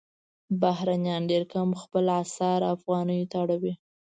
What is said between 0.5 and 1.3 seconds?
بهرنیان